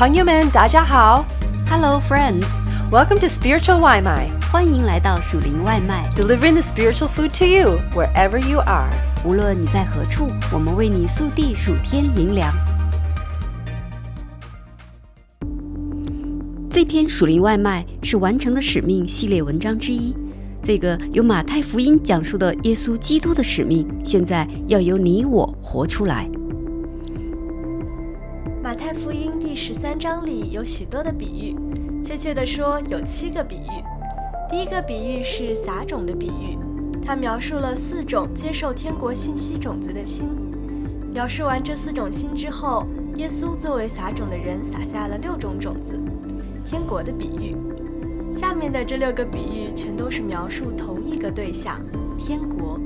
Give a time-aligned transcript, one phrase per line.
[0.00, 1.26] 朋友们，大家好。
[1.68, 6.08] Hello, friends！Welcome to Spiritual 外卖欢迎来到属灵外卖。
[6.16, 8.88] delivering the spiritual food to you wherever you are.
[9.26, 12.50] 无论你在何处，我们为你速递属天灵粮。
[16.70, 20.16] 这篇属灵外卖是完成的使命系列文章之一。
[20.62, 26.26] 这个由马太福音讲述的耶稣基督的使命，现在要由你我活出来。
[28.62, 31.56] 马太福音第十三章里有许多的比喻，
[32.04, 33.82] 确切地说有七个比喻。
[34.50, 36.58] 第一个比喻是撒种的比喻，
[37.02, 40.28] 它描述了四种接受天国信息种子的心。
[41.10, 42.84] 描述完这四种心之后，
[43.16, 45.98] 耶稣作为撒种的人撒下了六种种子，
[46.66, 47.56] 天国的比喻。
[48.36, 51.80] 下面的这六个比喻全都是描述同一个对象——
[52.18, 52.78] 天国。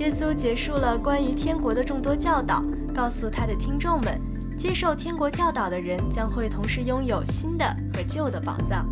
[0.00, 4.20] 耶稣结束了关于天国的众多教导，告诉他的听众们。
[4.56, 8.88] 接受天国教导的人将会同时拥有新的和旧的宝藏。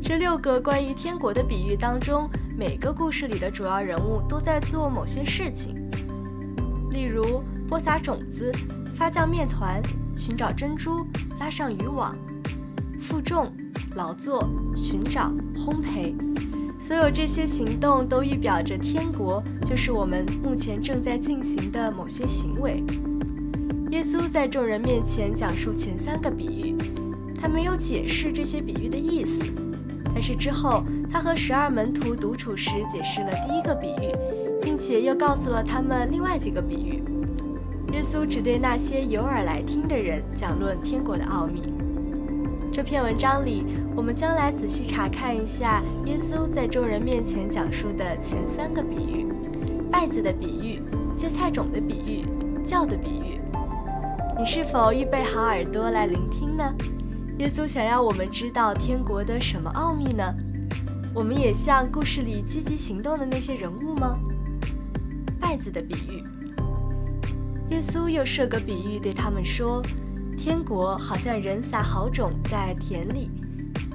[0.00, 5.74] 这六个关于天国的比喻当中，每个故事里的主要人物都在做某些事情，
[6.90, 8.52] 例如播撒种子、
[8.94, 9.82] 发酵面团、
[10.16, 11.04] 寻找珍珠、
[11.40, 12.16] 拉上渔网、
[13.00, 13.52] 负重、
[13.96, 16.14] 劳作、寻找、烘焙。
[16.80, 22.82] 所有这些行动都预表着天国，就是我们目前正在进行的某些行为。
[23.90, 26.76] 耶稣在众人面前讲述前三个比喻，
[27.40, 29.42] 他没有解释这些比喻的意思。
[30.12, 34.12] 但是之后，他和十二门徒独处时解释了第一个比喻，
[34.60, 37.02] 并且又告诉了他们另外几个比喻。
[37.94, 41.72] 耶稣只对那些有耳来听的人讲论天国的奥秘。
[42.70, 43.64] 这篇文章里，
[43.96, 49.26] 我们将来仔细查看一下耶稣在众人面前讲述的前三个比喻：
[49.90, 50.82] 稗子的比喻、
[51.16, 52.26] 芥菜种的比喻、
[52.66, 53.37] 教的比喻。
[54.38, 56.72] 你是否预备好耳朵来聆听呢？
[57.38, 60.32] 耶稣想要我们知道天国的什么奥秘呢？
[61.12, 64.16] 我们也像故事里积极行动的那些人物吗？
[65.40, 66.22] 麦子的比喻，
[67.70, 69.82] 耶稣又设个比喻对他们说：
[70.36, 73.32] 天国好像人撒好种在田里，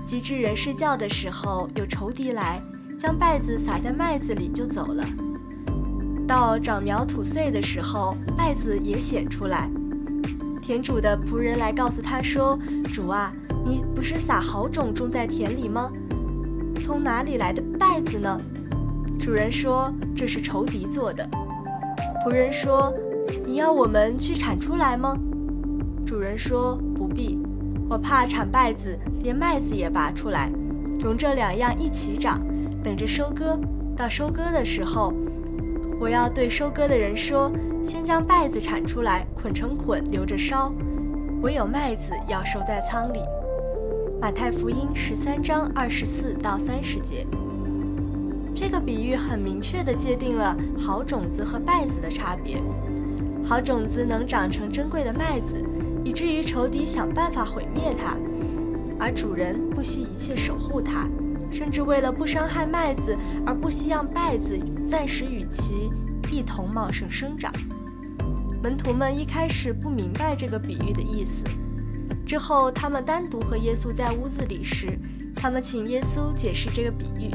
[0.06, 2.62] 及至人睡觉的时候，有仇敌来
[3.00, 5.06] 将麦子撒在麦子里就走了。
[6.28, 9.70] 到长苗吐穗的时候，麦子也显出来。
[10.64, 12.58] 田主的仆人来告诉他说
[12.96, 13.34] ：“主啊，
[13.66, 15.92] 你不是撒好种种在田里吗？
[16.76, 18.40] 从哪里来的稗子呢？”
[19.20, 21.28] 主人说：“这是仇敌做的。”
[22.26, 22.94] 仆人说
[23.46, 25.18] ：“你要我们去铲出来吗？”
[26.08, 27.38] 主人说：“不必，
[27.90, 30.50] 我怕铲稗子，连麦子也拔出来，
[31.02, 32.42] 容这两样一起长，
[32.82, 33.60] 等着收割。
[33.98, 35.14] 到收割的时候，
[36.00, 37.52] 我要对收割的人说。”
[37.84, 40.72] 先将稗子铲出来，捆成捆，留着烧；
[41.42, 43.20] 唯有麦子要收在仓里。
[44.22, 47.28] 马太福音十三章二十四到三十节。
[48.56, 52.62] 这个比喻很明确地界定了好种子和稗子的差别。
[53.46, 55.62] 好种子能长成珍贵的麦子，
[56.06, 58.16] 以至于仇敌想办法毁灭它，
[58.98, 61.06] 而主人不惜一切守护它，
[61.52, 65.92] 甚至为了不伤害麦子而不惜让稗子暂时与其
[66.32, 67.52] 一同茂盛生长。
[68.64, 71.44] 门徒们一开始不明白这个比喻的意思，
[72.26, 74.98] 之后他们单独和耶稣在屋子里时，
[75.36, 77.30] 他们请耶稣解释这个比喻。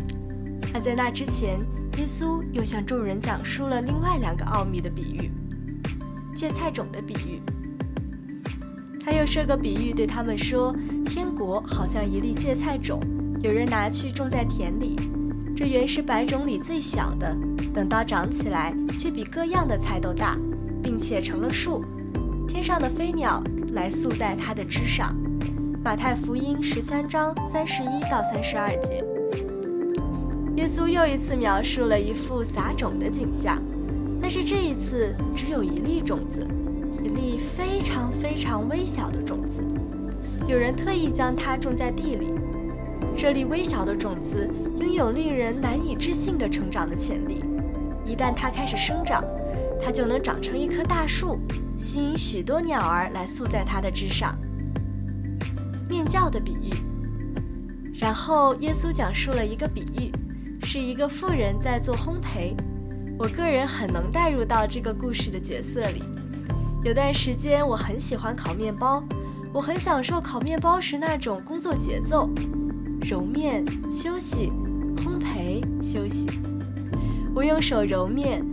[0.73, 1.59] 而在那之前，
[1.99, 5.31] 耶稣又向众人讲述了另外两个奥秘的比喻：
[6.35, 7.43] 芥菜种的比喻。
[8.99, 10.75] 他又设个比喻对他们说：
[11.05, 13.03] 天国好像一粒芥菜种，
[13.43, 14.97] 有人拿去种在田里，
[15.55, 17.37] 这原是百种里最小的。
[17.75, 20.39] 等到长起来，却比各样的菜都大，
[20.89, 21.85] 并且成了树，
[22.49, 25.15] 天上的飞鸟来宿在它的枝上。
[25.85, 29.05] 马太福音十三章三十一到三十二节。
[30.57, 33.63] 耶稣又一次描述了一幅撒种的景象，
[34.19, 36.41] 但是这一次只有一粒种子，
[37.05, 39.63] 一粒非常非常微小的种子。
[40.47, 42.33] 有人特意将它种在地里。
[43.15, 44.49] 这粒微小的种子
[44.81, 47.45] 拥有令人难以置信的成长的潜力。
[48.07, 49.23] 一旦它开始生长，
[49.83, 51.39] 它就能长成一棵大树，
[51.79, 54.37] 吸引许多鸟儿来宿在它的枝上。
[55.89, 56.71] 面教的比喻。
[58.01, 60.13] 然后耶稣讲述了一个比喻，
[60.67, 62.55] 是一个富人在做烘焙。
[63.19, 66.05] 我个人很能带入到这个故事的角色里。
[66.85, 69.03] 有段时间我很喜欢烤面包，
[69.53, 72.31] 我很享受烤面包时那种工作节奏：
[73.03, 74.53] 揉面、休息、
[74.99, 76.29] 烘焙、休息。
[77.35, 78.45] 我用手揉面，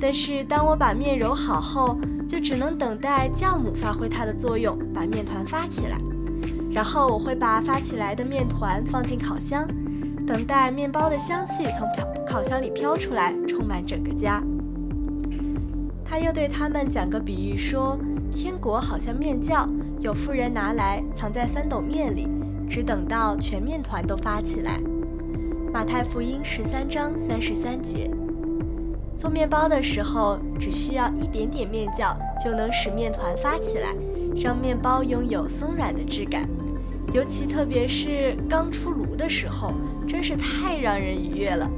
[0.00, 5.98] 但是当我把面揉好后，就只能等待酵母发挥它的作用，把面团发起来。
[6.70, 9.68] 然后我会把发起来的面团放进烤箱，
[10.26, 14.42] 等待面包的香气从烤烤箱里飘出来，充满整个家。
[16.04, 17.98] 他又对他们讲个比喻说：
[18.34, 19.68] 天国好像面酵，
[20.00, 22.26] 有富人拿来藏在三斗面里，
[22.68, 24.80] 只等到全面团都发起来。
[25.72, 28.10] 马太福音十三章三十三节。
[29.16, 33.94] 做面包的时候，只需要一点点面酵就能使面团发起来，
[34.36, 36.48] 让面包拥有松软的质感。
[37.12, 39.72] 尤其特别是刚出炉的时候，
[40.06, 41.68] 真是太让人愉悦了。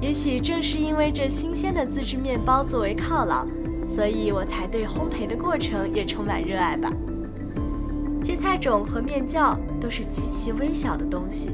[0.00, 3.44] 也许正是因为这新鲜的自制面包作为犒劳，
[3.94, 6.90] 所以我才对烘焙的过程也充满热爱吧。
[8.22, 11.50] 芥菜种和面酵都是极其微小的东西。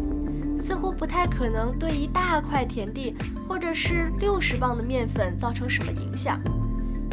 [0.60, 3.14] 似乎不太可能对一大块田地
[3.48, 6.38] 或者是六十磅的面粉造成什么影响。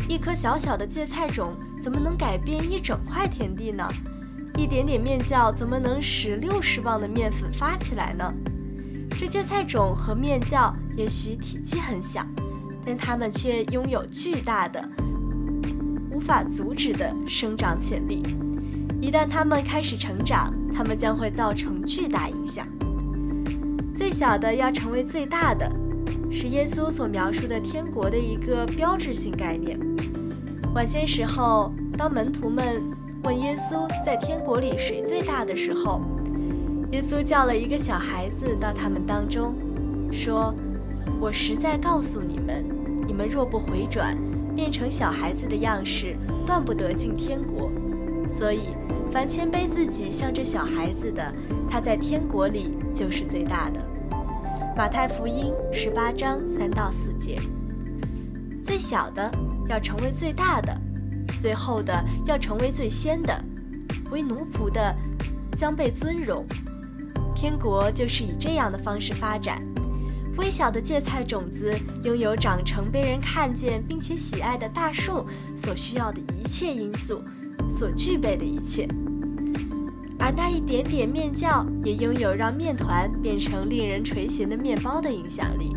[0.10, 3.88] 一颗小小的芥菜种怎么能改变一整块田地呢？
[4.58, 8.34] 一点点面酵怎么能使六十磅的面粉发起来呢？
[9.20, 12.26] 这芥菜种和面酵也许体积很小，
[12.86, 14.88] 但它们却拥有巨大的、
[16.12, 18.22] 无法阻止的生长潜力。
[19.02, 22.68] 一旦它们开始成长，它们将会造成巨大影响。
[23.98, 25.68] 最小的要成为最大的，
[26.32, 29.76] 是耶稣所描述的天国的一个标志性概念。
[30.76, 32.84] 晚些时候，当门徒们
[33.24, 36.00] 问耶稣在天国里谁最大的时候，
[36.92, 39.56] 耶稣叫了一个小孩子到他们当中，
[40.14, 40.54] 说
[41.20, 42.64] ：“我实在告诉你们，
[43.08, 44.16] 你们若不回转，
[44.56, 46.16] 变成小孩子的样式，
[46.46, 47.72] 断不得进天国。
[48.30, 48.60] 所以，
[49.12, 51.34] 凡谦卑自己像这小孩子的，
[51.70, 53.80] 他在天国里。”就是最大的。
[54.76, 57.40] 马太福音十八章三到四节，
[58.60, 59.32] 最小的
[59.70, 60.76] 要成为最大的，
[61.40, 63.40] 最后的要成为最先的，
[64.10, 64.96] 为奴仆的
[65.56, 66.44] 将被尊荣。
[67.36, 69.62] 天国就是以这样的方式发展。
[70.38, 71.72] 微小的芥菜种子
[72.04, 75.24] 拥有长成被人看见并且喜爱的大树
[75.56, 77.22] 所需要的一切因素，
[77.70, 78.88] 所具备的一切。
[80.20, 85.76] 而那一点点面酵也拥有让面团变成令人垂涎的面包的影响力。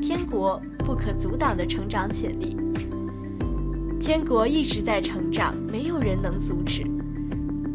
[0.00, 2.56] 天国不可阻挡的成长潜力。
[3.98, 6.84] 天国一直在成长，没有人能阻止。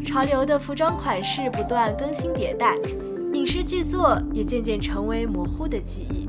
[0.04, 2.76] 潮流的服装款式不断更新迭代，
[3.34, 6.28] 影视剧作也渐渐成为模糊的记忆。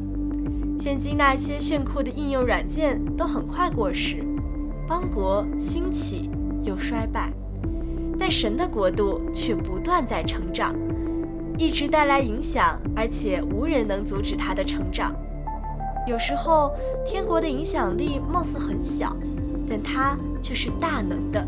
[0.80, 4.24] 现今那些炫酷的应用软件都很快过时，
[4.92, 6.30] 邦国兴起
[6.64, 7.32] 又衰败。
[8.20, 10.76] 但神的国度却不断在成长，
[11.58, 15.16] 一直带来影响，而且无人能阻止它的成长。
[16.06, 16.74] 有时候，
[17.06, 19.16] 天国的影响力貌似很小，
[19.70, 21.42] 但它却是大能的，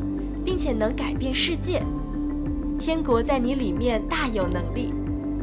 [0.45, 1.83] 并且能改变世界。
[2.79, 4.93] 天国在你里面大有能力。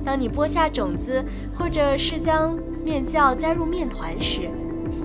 [0.02, 1.23] 当你播下种子，
[1.55, 4.49] 或者是将面酵加入面团时，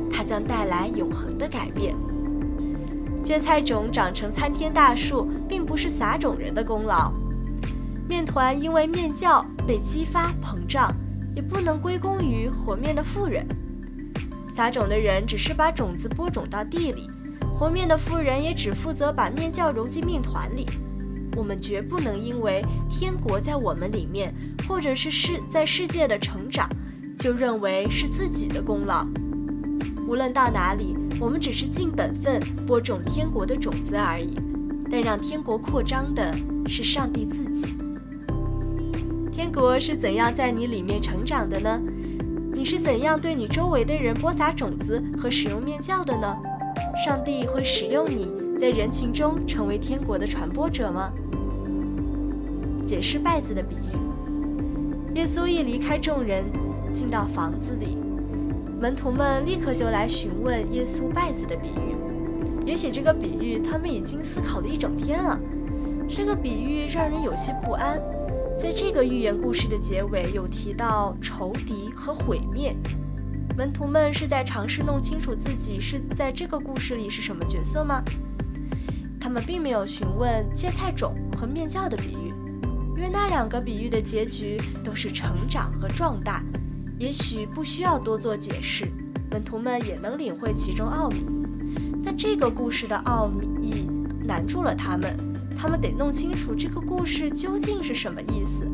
[0.09, 1.93] 它将带来永恒的改变。
[3.25, 7.11] 芥菜种长成参天大树，并不是撒种人的功劳；
[8.07, 10.93] 面团因为面酵被激发膨胀，
[11.35, 13.43] 也不能归功于和面的妇人。
[14.55, 17.09] 撒种的人只是把种子播种到地里，
[17.57, 20.67] 和面的妇人也只负责把面酵融进面团里。
[21.35, 24.31] 我们绝不能因为天国在我们里面，
[24.67, 26.69] 或者是世在世界的成长，
[27.17, 29.03] 就认为是自己的功劳。
[30.07, 30.95] 无论到哪里。
[31.17, 34.35] 我们只是尽本分播种天国的种子而已，
[34.91, 36.29] 但让天国扩张的
[36.67, 37.73] 是上帝自己。
[39.31, 41.81] 天国是怎样在你里面成长的呢？
[42.53, 46.35] 你是怎样对你周围的人播撒种子和使用面教的呢？
[47.05, 48.27] 上帝会使用你
[48.59, 51.13] 在人群中成为天国的传播者吗？
[52.85, 56.43] 解释稗子的比喻：耶稣一离开众人，
[56.93, 57.97] 进到房子里。
[58.79, 61.95] 门徒们立刻就来询问耶稣拜子的比喻。
[62.65, 65.39] 也许这个比喻他们已经思考了一整天了。
[66.07, 67.99] 这个比喻让人有些不安。
[68.57, 72.75] 在这个寓言故事的结尾有提到仇敌和毁灭。
[73.57, 78.03] 门徒们是在尝试弄清楚自己是在这个故事里是什么角色吗？
[79.19, 82.33] 他们并没有询问芥菜种和面酵的比喻，
[82.95, 86.43] 因为那两个比喻的结局都是成长和壮大。
[86.97, 88.87] 也许不需要多做解释，
[89.29, 91.25] 门徒们也能领会其中奥秘。
[92.03, 93.87] 但这个故事的奥秘
[94.23, 95.15] 难住了他们，
[95.57, 98.65] 他们得弄清楚这个故事究竟是什么意思。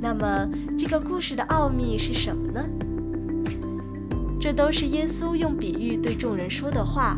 [0.00, 0.48] 那么，
[0.78, 2.64] 这个故事的奥秘是什么呢？
[4.38, 7.16] 这都是耶稣用比喻对众人说的话。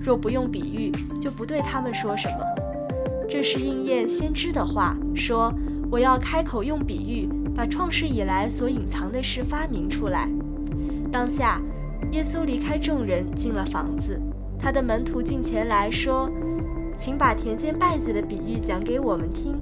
[0.00, 2.44] 若不用比喻，就不对他们说什么。
[3.28, 5.52] 这是应验先知的话，说
[5.90, 10.28] ：“我要开口用比喻，把创世以来所隐藏的事发明出来。”
[11.12, 11.60] 当下，
[12.12, 14.20] 耶稣离开众人，进了房子。
[14.58, 16.30] 他的门徒进前来说
[16.96, 19.60] ：“请把田间稗子的比喻讲给我们听。”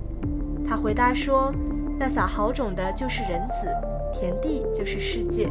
[0.68, 1.52] 他回答说
[1.99, 3.66] ：“那撒好种的，就是人子；
[4.12, 5.50] 田地就是世界。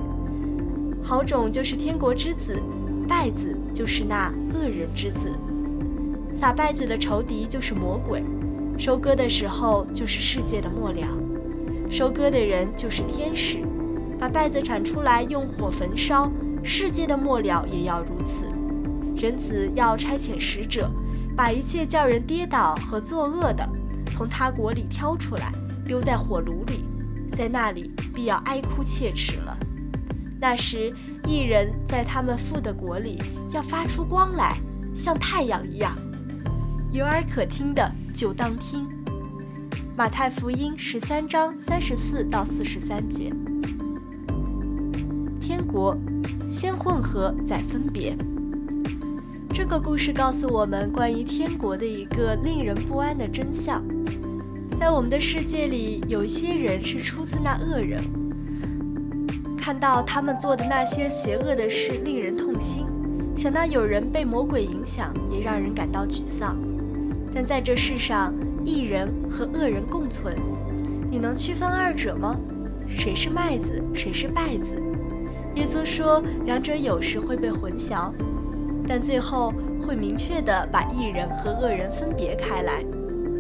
[1.01, 2.57] 好种就是天国之子，
[3.07, 5.31] 稗子就是那恶人之子。”
[6.39, 8.23] 撒稗子的仇敌就是魔鬼，
[8.77, 11.07] 收割的时候就是世界的末了，
[11.89, 13.57] 收割的人就是天使，
[14.19, 16.31] 把稗子铲出来用火焚烧，
[16.63, 18.45] 世界的末了也要如此。
[19.17, 20.89] 人子要差遣使者，
[21.35, 23.67] 把一切叫人跌倒和作恶的，
[24.15, 25.51] 从他国里挑出来，
[25.85, 26.85] 丢在火炉里，
[27.35, 29.57] 在那里必要哀哭切齿了。
[30.39, 30.93] 那时，
[31.27, 33.17] 一人在他们父的国里
[33.51, 34.55] 要发出光来，
[34.95, 35.93] 像太阳一样。
[36.91, 38.87] 有耳可听的就当听。
[39.99, 43.33] 马太福音十三章三十四到四十三节。
[45.41, 45.93] 天国
[46.49, 48.15] 先混合再分别。
[49.53, 53.83] 这个故事告诉我们关于天国的一个令人不安的真相。
[54.79, 58.01] 在我们的世界里，有一些人是出自那恶人，
[59.57, 62.85] 看到他们做的那些邪恶的事，令人痛心；
[63.35, 66.55] 想到有人被魔鬼影响，也让人感到沮丧。
[67.35, 68.33] 但在这世上，
[68.69, 70.37] 义人和恶人共存，
[71.09, 72.35] 你能区分二者吗？
[72.87, 74.79] 谁是麦子，谁是稗子？
[75.55, 78.11] 耶稣说，两者有时会被混淆，
[78.87, 82.85] 但最后会明确地把义人和恶人分别开来，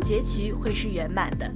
[0.01, 1.49] 结局会是圆满的。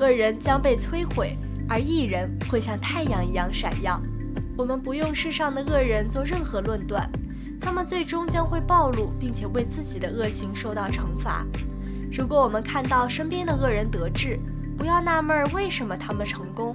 [0.00, 1.36] 恶人将被摧毁，
[1.68, 4.00] 而义人会像太阳一样闪耀。
[4.56, 7.06] 我们不用世上的恶人做任何论断。
[7.60, 11.46] 他们最终将会暴露，并且为自己的恶行受到惩罚。
[12.14, 14.38] 如果我们看到身边的恶人得志，
[14.76, 16.74] 不要纳闷为什么他们成功，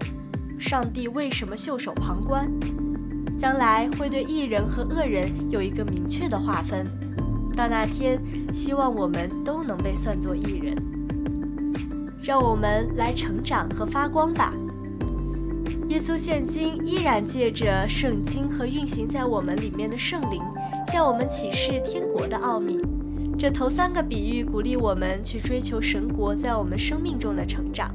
[0.58, 2.52] 上帝为什么袖手旁观？
[3.38, 6.88] 将来会对艺人和恶人有一个明确的划分。
[7.56, 8.20] 到那天，
[8.52, 10.76] 希望我们都能被算作艺人。
[12.24, 14.52] 让我们来成长和发光吧。
[15.90, 20.42] 耶稣现今依然借着圣经和运行在我们里面的圣灵。
[20.92, 22.80] 向我们启示天国的奥秘。
[23.38, 27.94] 这头三个比喻鼓励我们去追求神国在我们生命中的成长，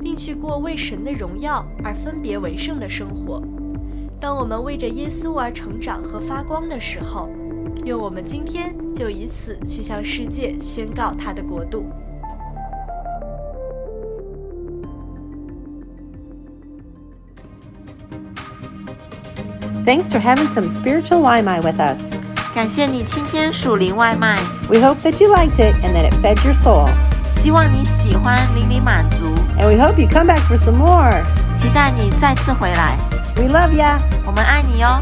[0.00, 3.40] 并去过为神的荣耀而分别为圣的生活。
[4.20, 7.30] 当我们为着耶稣而成长和发光的时候，
[7.84, 11.84] 愿我们今天就以此去向世界宣告他的国度。
[19.86, 22.29] Thanks for having some spiritual lima with us.
[22.54, 24.34] 感谢你今天属灵外卖。
[24.68, 26.88] We hope that you liked it and that it fed your soul.
[27.40, 29.34] 希望你喜欢，淋漓满足。
[29.58, 31.22] And we hope you come back for some more.
[31.60, 32.98] 期待你再次回来。
[33.36, 33.98] We love ya.
[34.26, 35.00] 我们爱你哟。